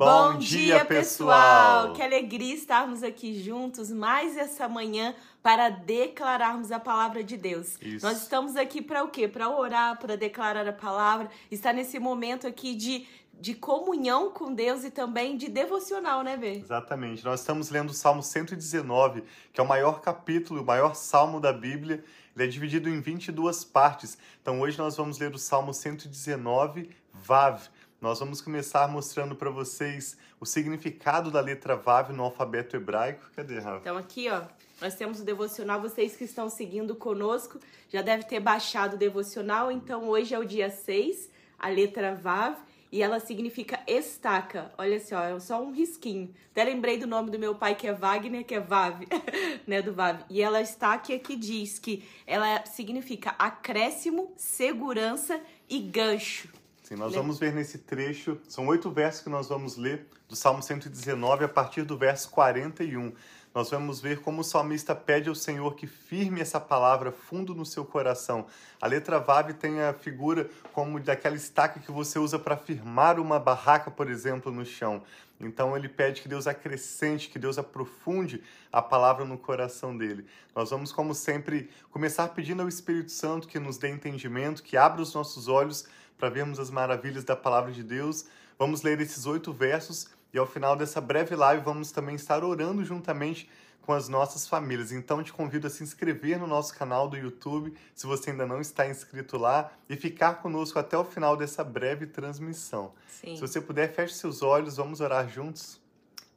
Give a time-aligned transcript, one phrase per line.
[0.00, 1.92] Bom, dia, pessoal!
[1.92, 7.76] Que alegria estarmos aqui juntos mais essa manhã para declararmos a palavra de Deus.
[7.82, 8.06] Isso.
[8.06, 9.28] Nós estamos aqui para o quê?
[9.28, 13.06] Para orar, para declarar a palavra, estar nesse momento aqui de,
[13.38, 16.52] de comunhão com Deus e também de devocional, né, Bê?
[16.52, 17.22] Exatamente.
[17.22, 19.22] Nós estamos lendo o Salmo 119,
[19.52, 22.02] que é o maior capítulo, o maior salmo da Bíblia.
[22.34, 24.16] Ele é dividido em 22 partes.
[24.40, 27.68] Então hoje nós vamos ler o Salmo 119, Vav.
[28.00, 33.30] Nós vamos começar mostrando para vocês o significado da letra Vav no alfabeto hebraico.
[33.36, 33.80] Cadê, Rafa?
[33.80, 34.40] Então aqui, ó,
[34.80, 35.82] nós temos o devocional.
[35.82, 39.70] Vocês que estão seguindo conosco já devem ter baixado o devocional.
[39.70, 41.28] Então hoje é o dia 6,
[41.58, 42.56] a letra Vav,
[42.90, 44.72] e ela significa estaca.
[44.78, 46.34] Olha só, é só um risquinho.
[46.52, 49.02] Até lembrei do nome do meu pai que é Wagner, que é Vav,
[49.68, 50.22] né, do Vav.
[50.30, 56.59] E ela está aqui que diz que ela significa acréscimo, segurança e gancho.
[56.92, 60.60] Sim, nós vamos ver nesse trecho, são oito versos que nós vamos ler do Salmo
[60.60, 63.12] 119 a partir do verso 41.
[63.54, 67.64] Nós vamos ver como o salmista pede ao Senhor que firme essa palavra fundo no
[67.64, 68.46] seu coração.
[68.80, 73.38] A letra Vav tem a figura como daquela estaca que você usa para firmar uma
[73.38, 75.00] barraca, por exemplo, no chão.
[75.40, 80.26] Então ele pede que Deus acrescente, que Deus aprofunde a palavra no coração dele.
[80.56, 85.00] Nós vamos, como sempre, começar pedindo ao Espírito Santo que nos dê entendimento, que abra
[85.00, 85.86] os nossos olhos
[86.20, 88.26] para vermos as maravilhas da palavra de Deus.
[88.58, 92.84] Vamos ler esses oito versos e ao final dessa breve live vamos também estar orando
[92.84, 93.48] juntamente
[93.80, 94.92] com as nossas famílias.
[94.92, 98.60] Então te convido a se inscrever no nosso canal do YouTube, se você ainda não
[98.60, 102.92] está inscrito lá, e ficar conosco até o final dessa breve transmissão.
[103.08, 103.34] Sim.
[103.34, 105.79] Se você puder, feche seus olhos, vamos orar juntos.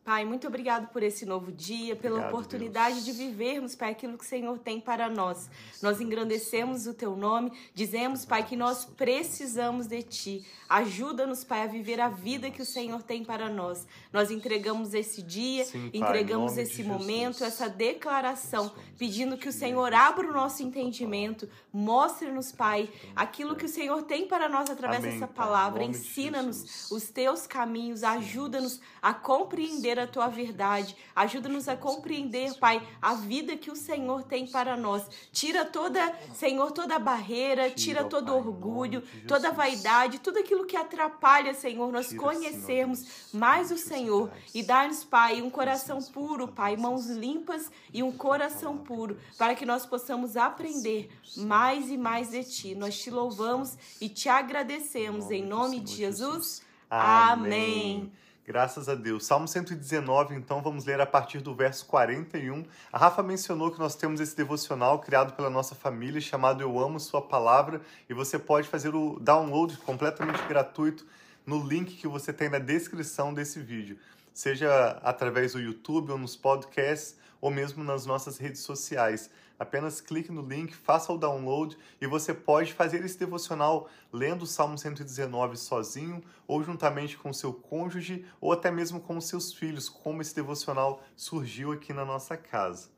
[0.04, 3.06] Pai, muito obrigado por esse novo dia, pela Obrigado, oportunidade Deus.
[3.06, 5.50] de vivermos, Pai, aquilo que o Senhor tem para nós.
[5.82, 10.46] Nós engrandecemos o Teu nome, dizemos, Pai, que nós precisamos de Ti.
[10.68, 13.88] Ajuda-nos, Pai, a viver a vida que o Senhor tem para nós.
[14.12, 17.54] Nós entregamos esse dia, Sim, Pai, entregamos esse momento, Jesus.
[17.54, 23.70] essa declaração, pedindo que o Senhor abra o nosso entendimento, mostre-nos, Pai, aquilo que o
[23.70, 25.82] Senhor tem para nós através Amém, dessa palavra.
[25.82, 33.14] Ensina-nos os teus caminhos, ajuda-nos a compreender a tua verdade, ajuda-nos a compreender, Pai, a
[33.14, 35.04] vida que o Senhor tem para nós.
[35.32, 41.92] Tira toda, Senhor, toda barreira, tira todo orgulho, toda vaidade, tudo aquilo que atrapalha, Senhor,
[41.92, 43.84] nós conhecermos mais o.
[43.84, 49.54] Senhor e dar-nos, Pai, um coração puro, Pai, mãos limpas e um coração puro, para
[49.54, 52.76] que nós possamos aprender mais e mais de Ti.
[52.76, 56.64] Nós te louvamos e te agradecemos em nome de Jesus.
[56.90, 58.12] Amém.
[58.46, 59.26] Graças a Deus.
[59.26, 62.66] Salmo 119, então vamos ler a partir do verso 41.
[62.92, 67.00] A Rafa mencionou que nós temos esse devocional criado pela nossa família chamado Eu Amo
[67.00, 71.06] Sua Palavra e você pode fazer o download completamente gratuito
[71.46, 73.98] no link que você tem na descrição desse vídeo,
[74.34, 79.30] seja através do YouTube ou nos podcasts ou mesmo nas nossas redes sociais.
[79.60, 84.48] Apenas clique no link, faça o download e você pode fazer esse devocional lendo o
[84.48, 90.22] Salmo 119 sozinho ou juntamente com seu cônjuge ou até mesmo com seus filhos, como
[90.22, 92.90] esse devocional surgiu aqui na nossa casa.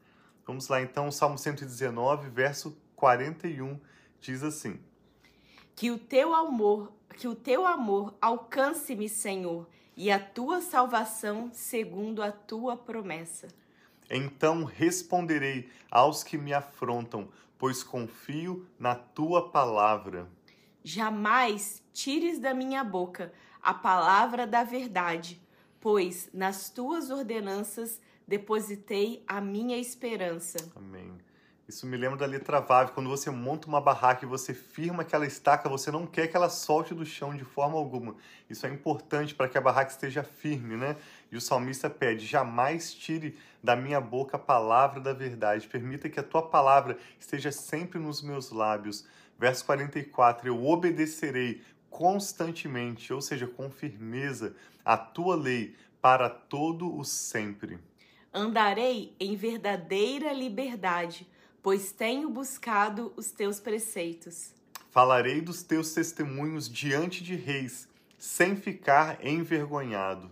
[0.46, 3.80] Vamos lá então, Salmo 119, verso 41
[4.22, 4.80] diz assim:
[5.76, 9.68] Que o teu amor, que o teu amor alcance-me, Senhor,
[9.98, 13.48] e a tua salvação segundo a tua promessa.
[14.10, 20.30] Então responderei aos que me afrontam, pois confio na tua palavra.
[20.84, 25.42] Jamais tires da minha boca a palavra da verdade,
[25.80, 30.58] pois nas tuas ordenanças depositei a minha esperança.
[30.76, 31.18] Amém.
[31.68, 35.26] Isso me lembra da letra Vav, quando você monta uma barraca e você firma aquela
[35.26, 38.16] estaca, você não quer que ela solte do chão de forma alguma.
[38.48, 40.96] Isso é importante para que a barraca esteja firme, né?
[41.36, 46.18] E o salmista pede: jamais tire da minha boca a palavra da verdade, permita que
[46.18, 49.06] a tua palavra esteja sempre nos meus lábios.
[49.38, 54.56] Verso 44: Eu obedecerei constantemente, ou seja, com firmeza,
[54.86, 57.80] a tua lei para todo o sempre.
[58.34, 61.28] Andarei em verdadeira liberdade,
[61.62, 64.54] pois tenho buscado os teus preceitos.
[64.90, 70.32] Falarei dos teus testemunhos diante de reis, sem ficar envergonhado.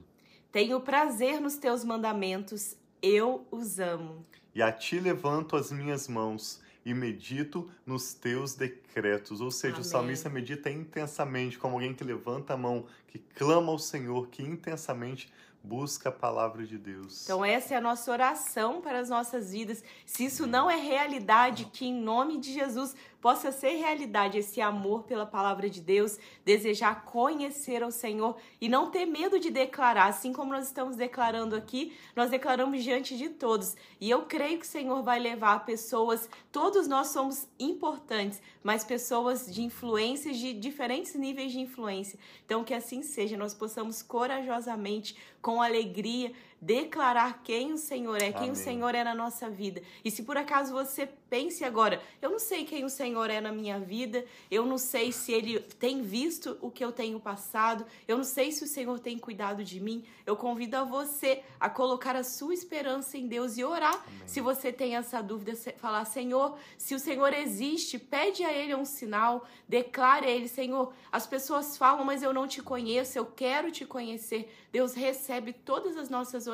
[0.53, 4.23] Tenho prazer nos teus mandamentos, eu os amo.
[4.53, 9.41] E a ti levanto as minhas mãos e medito nos teus decretos.
[9.41, 9.81] Ou seja, Amém.
[9.81, 14.43] o salmista medita intensamente, como alguém que levanta a mão, que clama ao Senhor, que
[14.43, 15.33] intensamente
[15.63, 17.23] busca a palavra de Deus.
[17.23, 19.83] Então, essa é a nossa oração para as nossas vidas.
[20.05, 25.03] Se isso não é realidade, que em nome de Jesus possa ser realidade esse amor
[25.03, 30.33] pela palavra de Deus, desejar conhecer o Senhor e não ter medo de declarar, assim
[30.33, 33.77] como nós estamos declarando aqui, nós declaramos diante de todos.
[34.01, 39.45] E eu creio que o Senhor vai levar pessoas, todos nós somos importantes, mas pessoas
[39.49, 42.19] de influências de diferentes níveis de influência.
[42.45, 46.33] Então que assim seja, nós possamos corajosamente, com alegria,
[46.65, 48.51] declarar quem o Senhor é, quem Amém.
[48.51, 49.81] o Senhor é na nossa vida.
[50.03, 53.51] E se por acaso você pense agora, eu não sei quem o Senhor é na
[53.51, 58.15] minha vida, eu não sei se ele tem visto o que eu tenho passado, eu
[58.15, 62.15] não sei se o Senhor tem cuidado de mim, eu convido a você a colocar
[62.15, 63.95] a sua esperança em Deus e orar.
[63.95, 64.21] Amém.
[64.25, 68.85] Se você tem essa dúvida, falar, Senhor, se o Senhor existe, pede a Ele um
[68.85, 73.69] sinal, declare a Ele, Senhor, as pessoas falam, mas eu não te conheço, eu quero
[73.69, 74.49] te conhecer.
[74.71, 76.52] Deus recebe todas as nossas orações.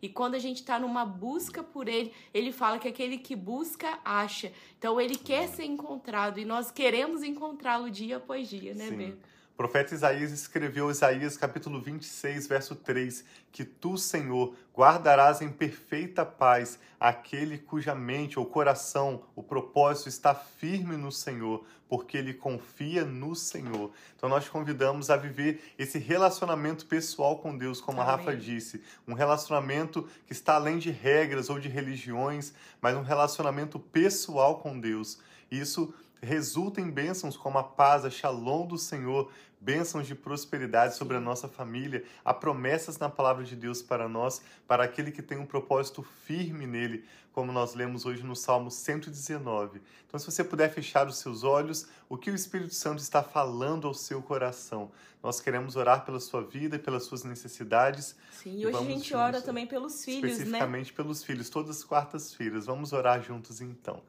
[0.00, 3.98] E quando a gente está numa busca por Ele, Ele fala que aquele que busca,
[4.04, 4.52] acha.
[4.78, 9.14] Então Ele quer ser encontrado e nós queremos encontrá-lo dia após dia, né.
[9.60, 13.22] Profeta Isaías escreveu Isaías capítulo 26, verso 3,
[13.52, 20.34] que tu, Senhor, guardarás em perfeita paz aquele cuja mente ou coração, o propósito está
[20.34, 23.92] firme no Senhor, porque ele confia no Senhor.
[24.16, 28.14] Então nós te convidamos a viver esse relacionamento pessoal com Deus, como Amém.
[28.14, 33.02] a Rafa disse, um relacionamento que está além de regras ou de religiões, mas um
[33.02, 35.18] relacionamento pessoal com Deus.
[35.50, 35.92] Isso
[36.22, 39.30] resulta em bênçãos como a paz, a shalom do Senhor,
[39.60, 44.40] bênçãos de prosperidade sobre a nossa família, há promessas na palavra de Deus para nós,
[44.66, 49.80] para aquele que tem um propósito firme nele, como nós lemos hoje no Salmo 119.
[50.06, 53.86] Então, se você puder fechar os seus olhos, o que o Espírito Santo está falando
[53.86, 54.90] ao seu coração?
[55.22, 58.16] Nós queremos orar pela sua vida e pelas suas necessidades.
[58.32, 60.56] Sim, e hoje a gente ora também pelos filhos, especificamente né?
[60.56, 62.66] Especificamente pelos filhos, todas as quartas-feiras.
[62.66, 64.02] Vamos orar juntos então.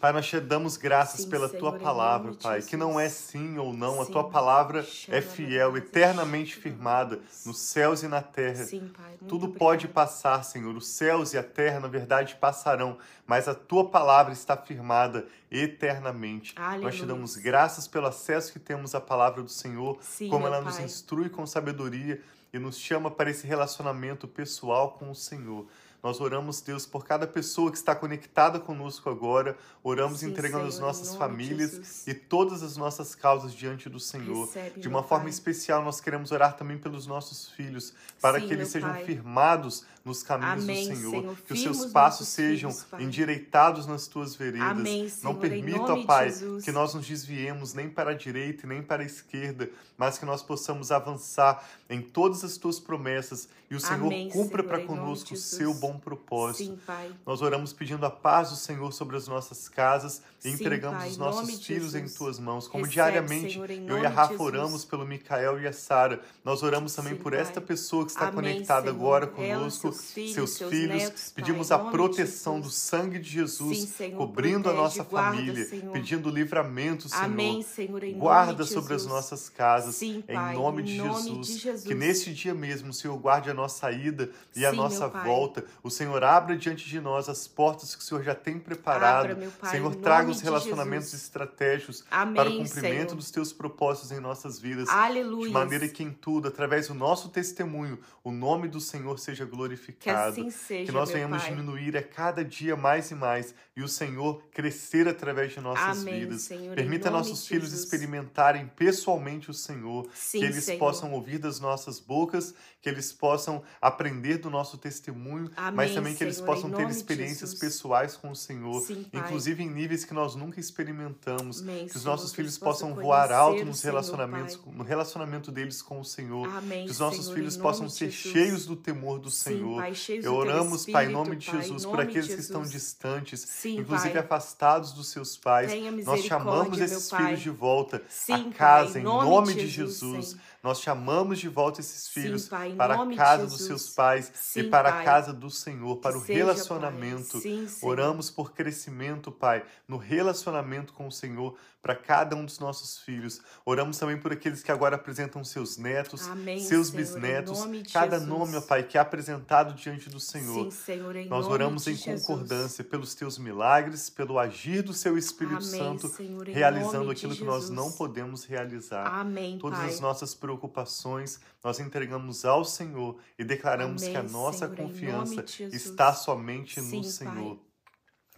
[0.00, 3.58] Pai, nós te damos graças sim, pela Senhor, tua palavra, Pai, que não é sim
[3.58, 4.02] ou não, sim.
[4.02, 8.64] a tua palavra é fiel, eternamente firmada nos céus e na terra.
[8.64, 9.58] Sim, pai, Tudo obrigado.
[9.58, 12.96] pode passar, Senhor, os céus e a terra, na verdade, passarão,
[13.26, 16.54] mas a tua palavra está firmada eternamente.
[16.56, 16.84] Aleluia.
[16.84, 20.62] Nós te damos graças pelo acesso que temos à palavra do Senhor, sim, como ela
[20.62, 20.66] pai.
[20.66, 22.22] nos instrui com sabedoria
[22.52, 25.66] e nos chama para esse relacionamento pessoal com o Senhor.
[26.02, 29.56] Nós oramos, Deus, por cada pessoa que está conectada conosco agora.
[29.82, 34.46] Oramos Sim, entregando Senhor, as nossas famílias e todas as nossas causas diante do Senhor.
[34.46, 35.32] Recebe, de uma forma pai.
[35.32, 39.04] especial, nós queremos orar também pelos nossos filhos, para Sim, que eles sejam pai.
[39.04, 41.10] firmados nos caminhos Amém, do Senhor.
[41.10, 41.36] Senhor.
[41.46, 44.68] Que os seus os passos sejam filhos, endireitados nas tuas veredas.
[44.68, 46.32] Amém, Não Senhor, em permita, ó Pai,
[46.64, 50.24] que nós nos desviemos nem para a direita e nem para a esquerda, mas que
[50.24, 55.34] nós possamos avançar em todas as tuas promessas e o Senhor Amém, cumpra para conosco
[55.34, 55.80] o seu Jesus.
[55.88, 56.70] Bom propósito.
[56.72, 57.10] Sim, Pai.
[57.26, 61.08] Nós oramos pedindo a paz do Senhor sobre as nossas casas e Sim, entregamos Pai,
[61.10, 62.68] os nossos de filhos em tuas mãos.
[62.68, 66.20] Como Recebe, diariamente Senhor, eu e a de Rafa oramos pelo Micael e a Sara.
[66.44, 67.40] Nós oramos também Sim, por Pai.
[67.40, 68.94] esta pessoa que está Amém, conectada Senhor.
[68.94, 71.02] agora Ela, conosco, seus filhos, seus seus filhos.
[71.02, 74.72] netos, Pai, Pedimos em a de proteção do sangue de Jesus, Sim, Senhor, cobrindo a
[74.72, 75.92] protege, nossa guarda, família, Senhor.
[75.92, 77.24] pedindo livramento, Senhor.
[77.24, 79.12] Amém, Senhor, em Guarda de sobre as Jesus.
[79.12, 81.46] nossas casas, Sim, em Pai, nome, em de, nome Jesus.
[81.46, 81.84] de Jesus.
[81.84, 85.24] Que nesse dia mesmo Senhor guarde a nossa ida e a Sim, nossa meu Pai.
[85.24, 85.64] volta.
[85.88, 89.30] O Senhor abra diante de nós as portas que o Senhor já tem preparado.
[89.32, 93.14] Abra, Pai, Senhor, traga os relacionamentos estratégicos Amém, para o cumprimento Senhor.
[93.16, 94.86] dos teus propósitos em nossas vidas.
[94.90, 95.46] Aleluia.
[95.46, 99.50] De maneira que em tudo, através do nosso testemunho, o nome do Senhor seja Que
[99.50, 100.28] glorificado.
[100.32, 101.50] assim seja, Que nós venhamos Pai.
[101.54, 106.20] diminuir a cada dia mais e mais e o Senhor crescer através de nossas Amém,
[106.20, 106.42] vidas.
[106.42, 107.84] Senhor, Permita nossos filhos Jesus.
[107.84, 110.78] experimentarem pessoalmente o Senhor, Sim, que eles Senhor.
[110.78, 116.22] possam ouvir das nossas bocas, que eles possam aprender do nosso testemunho, mas também que
[116.24, 117.58] eles Senhor, possam ter experiências Jesus.
[117.60, 121.60] pessoais com o Senhor, Sim, inclusive em níveis que nós nunca experimentamos.
[121.62, 124.74] Amém, que os Senhor, nossos que filhos possam voar alto nos Senhor, relacionamentos, Pai.
[124.74, 126.48] no relacionamento deles com o Senhor.
[126.48, 128.32] Amém, que os nossos Senhor, filhos possam ser Jesus.
[128.32, 129.76] cheios do temor do Sim, Senhor.
[129.76, 129.92] Pai,
[130.22, 132.82] Eu oramos, Pai, em Espírito, nome de Jesus, por nome aqueles que estão Jesus.
[132.82, 134.22] distantes, Sim, inclusive Pai.
[134.22, 135.70] afastados dos seus pais.
[136.04, 140.26] Nós chamamos esses filhos de volta à casa, em nome de Jesus, Jesus.
[140.30, 140.42] Senhor.
[140.62, 143.66] Nós chamamos de volta esses filhos para a casa dos Jesus.
[143.66, 147.38] seus pais e para a casa do Senhor, para Que o seja, relacionamento.
[147.40, 147.68] Sim.
[147.82, 153.40] Oramos por crescimento, Pai, no relacionamento com o Senhor para cada um dos nossos filhos.
[153.64, 158.18] Oramos também por aqueles que agora apresentam seus netos, Amém, seus Senhor, bisnetos, nome cada
[158.18, 158.28] Jesus.
[158.28, 160.64] nome, ó Pai, que é apresentado diante do Senhor.
[160.64, 162.26] Sim, Senhor, Nós oramos em Jesus.
[162.26, 167.44] concordância pelos teus milagres, pelo agir do seu Espírito Amém, Santo, Senhor, realizando aquilo que
[167.44, 169.06] nós não podemos realizar.
[169.06, 169.88] Amém, Todas Pai.
[169.88, 175.42] as nossas preocupações nós entregamos ao Senhor e declaramos Amém, que a nossa Senhor, confiança
[175.56, 175.86] Jesus.
[175.86, 177.10] está somente Sim, no Pai.
[177.10, 177.68] Senhor.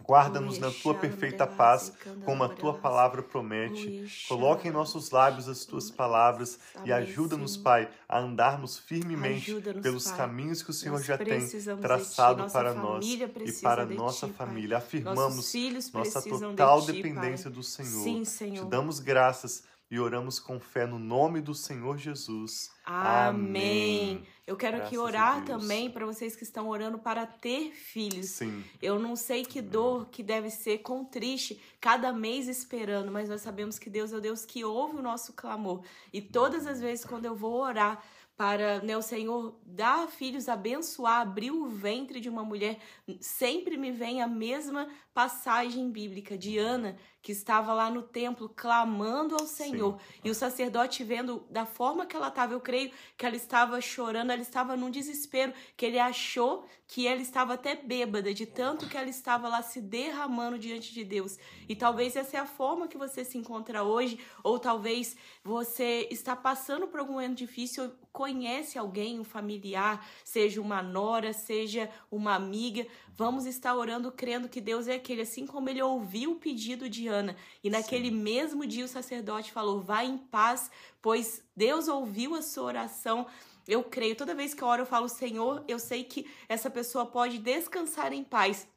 [0.03, 1.93] Guarda-nos na tua perfeita paz,
[2.25, 4.05] como a tua palavra promete.
[4.27, 10.63] Coloque em nossos lábios as tuas palavras e ajuda-nos, Pai, a andarmos firmemente pelos caminhos
[10.63, 11.47] que o Senhor já tem
[11.79, 14.77] traçado para nós e para nossa família.
[14.77, 15.53] Afirmamos
[15.93, 18.25] nossa total dependência do Senhor.
[18.25, 22.71] Te damos graças e oramos com fé no nome do Senhor Jesus.
[22.85, 24.11] Amém.
[24.15, 24.27] Amém.
[24.47, 28.27] Eu quero Graças aqui orar também para vocês que estão orando para ter filhos.
[28.27, 28.63] Sim.
[28.81, 33.41] Eu não sei que dor que deve ser com triste cada mês esperando, mas nós
[33.41, 35.83] sabemos que Deus é o Deus que ouve o nosso clamor.
[36.13, 38.01] E todas as vezes quando eu vou orar
[38.41, 42.79] para né, o Senhor dar filhos, abençoar, abrir o ventre de uma mulher,
[43.19, 49.35] sempre me vem a mesma passagem bíblica de Ana, que estava lá no templo clamando
[49.35, 49.99] ao Senhor.
[49.99, 50.21] Sim.
[50.23, 54.31] E o sacerdote vendo da forma que ela estava, eu creio que ela estava chorando,
[54.31, 58.97] ela estava num desespero, que ele achou que ela estava até bêbada de tanto que
[58.97, 61.37] ela estava lá se derramando diante de Deus.
[61.69, 66.35] E talvez essa é a forma que você se encontra hoje, ou talvez você está
[66.35, 72.85] passando por algum momento difícil, conhece alguém, um familiar, seja uma nora, seja uma amiga,
[73.13, 77.07] vamos estar orando crendo que Deus é aquele, assim como ele ouviu o pedido de
[77.11, 77.35] Ana.
[77.63, 78.15] E naquele Sim.
[78.15, 83.27] mesmo dia o sacerdote falou: "Vá em paz, pois Deus ouviu a sua oração".
[83.67, 87.05] Eu creio, toda vez que eu oro eu falo: "Senhor, eu sei que essa pessoa
[87.05, 88.67] pode descansar em paz"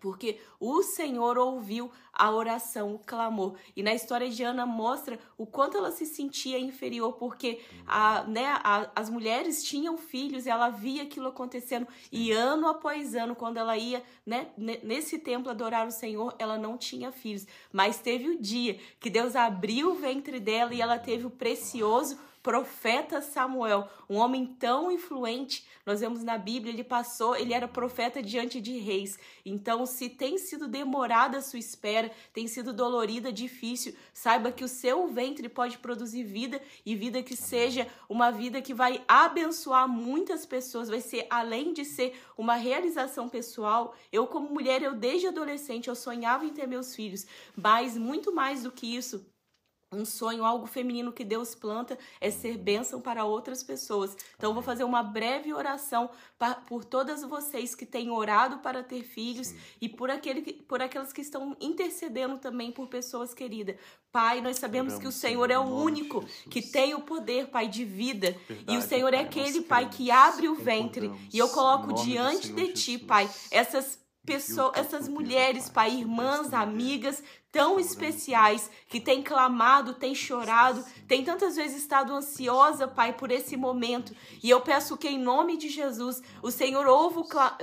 [0.00, 3.56] porque o Senhor ouviu a oração, o clamor.
[3.76, 8.46] E na história de Ana mostra o quanto ela se sentia inferior, porque a, né,
[8.64, 11.86] a, as mulheres tinham filhos e ela via aquilo acontecendo.
[12.10, 16.78] E ano após ano, quando ela ia né, nesse templo adorar o Senhor, ela não
[16.78, 17.46] tinha filhos.
[17.72, 22.18] Mas teve o dia que Deus abriu o ventre dela e ela teve o precioso
[22.46, 28.22] profeta Samuel, um homem tão influente, nós vemos na Bíblia, ele passou, ele era profeta
[28.22, 29.18] diante de reis.
[29.44, 34.68] Então, se tem sido demorada a sua espera, tem sido dolorida, difícil, saiba que o
[34.68, 40.46] seu ventre pode produzir vida e vida que seja uma vida que vai abençoar muitas
[40.46, 43.96] pessoas, vai ser além de ser uma realização pessoal.
[44.12, 47.26] Eu como mulher, eu desde adolescente eu sonhava em ter meus filhos,
[47.56, 49.26] mas muito mais do que isso,
[49.96, 54.16] um sonho, algo feminino que Deus planta é ser bênção para outras pessoas.
[54.36, 56.10] Então, vou fazer uma breve oração
[56.66, 59.58] por todas vocês que têm orado para ter filhos Sim.
[59.80, 63.76] e por, aquele, por aquelas que estão intercedendo também por pessoas queridas.
[64.12, 67.84] Pai, nós sabemos que o Senhor é o único que tem o poder, Pai, de
[67.84, 68.34] vida.
[68.48, 71.12] Verdade, e o Senhor é aquele, Pai, que abre o ventre.
[71.32, 77.22] E eu coloco diante de Ti, Pai, essas pessoas, essas mulheres, Pai, irmãs, amigas,
[77.56, 83.56] tão especiais, que tem clamado, tem chorado, tem tantas vezes estado ansiosa, Pai, por esse
[83.56, 84.14] momento.
[84.42, 87.16] E eu peço que em nome de Jesus, o Senhor ouve,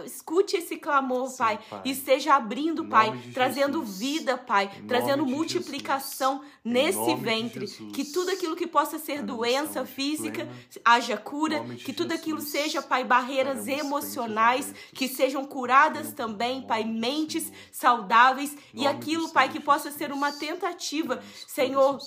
[0.04, 4.00] escute esse clamor, Sim, pai, pai, e esteja abrindo, Pai, trazendo Jesus.
[4.00, 7.68] vida, Pai, trazendo multiplicação nesse ventre.
[7.68, 10.82] Que tudo aquilo que possa ser doença física, plena.
[10.84, 12.20] haja cura, que tudo Jesus.
[12.20, 19.50] aquilo seja, Pai, barreiras emocionais, que sejam curadas também, Pai, mentes saudáveis e aquilo, Pai,
[19.50, 22.00] que possa possa ser uma tentativa, Senhor,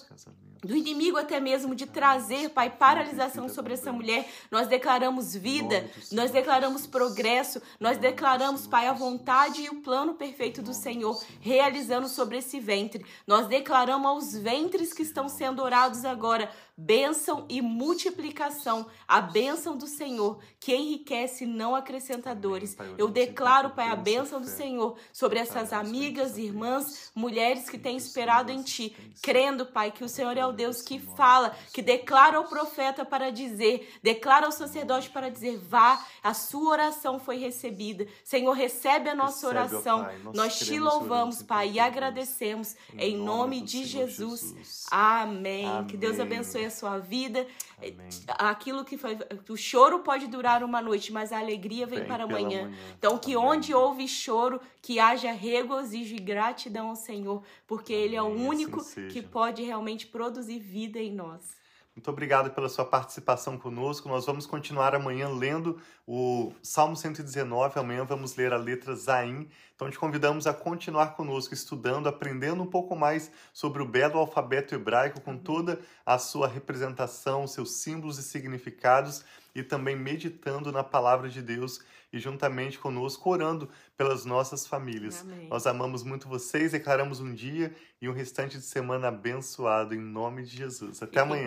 [0.64, 4.26] do inimigo até mesmo de trazer, Pai, paralisação sobre essa mulher.
[4.50, 10.62] Nós declaramos vida, nós declaramos progresso, nós declaramos, Pai, a vontade e o plano perfeito
[10.62, 13.04] do Senhor realizando sobre esse ventre.
[13.26, 19.87] Nós declaramos aos ventres que estão sendo orados agora bênção e multiplicação, a bênção do
[19.87, 22.76] Senhor, que enriquece não acrescentadores.
[22.99, 28.52] Eu declaro, Pai, a bênção do Senhor sobre essas amigas, irmãs, mulheres que têm esperado
[28.52, 32.45] em Ti, crendo, Pai, que o Senhor é o Deus que fala, que declara ao
[32.45, 38.06] profeta para dizer, declara ao sacerdote para dizer, vá, a sua oração foi recebida.
[38.23, 40.06] Senhor, recebe a nossa oração.
[40.35, 44.87] Nós te louvamos, Pai, e agradecemos em nome de Jesus.
[44.90, 45.87] Amém.
[45.87, 47.46] Que Deus abençoe a sua vida.
[47.78, 48.08] Amém.
[48.28, 49.18] Aquilo que foi.
[49.49, 52.64] O choro pode durar uma noite, mas a alegria vem, vem para amanhã.
[52.64, 52.78] Manhã.
[52.99, 53.49] Então, que Amém.
[53.49, 58.04] onde houve choro, que haja regozijo e gratidão ao Senhor, porque Amém.
[58.04, 61.56] Ele é o assim único assim que pode realmente produzir vida em nós.
[61.97, 64.07] Muito obrigado pela sua participação conosco.
[64.07, 67.81] Nós vamos continuar amanhã lendo o Salmo 119.
[67.81, 69.49] Amanhã vamos ler a letra Zain.
[69.75, 74.75] Então te convidamos a continuar conosco, estudando, aprendendo um pouco mais sobre o belo alfabeto
[74.75, 79.25] hebraico, com toda a sua representação, seus símbolos e significados,
[79.55, 81.81] e também meditando na palavra de Deus
[82.12, 85.21] e juntamente conosco orando pelas nossas famílias.
[85.21, 85.49] Amém.
[85.49, 90.45] Nós amamos muito vocês, declaramos um dia e um restante de semana abençoado em nome
[90.45, 91.03] de Jesus.
[91.03, 91.45] Até amanhã.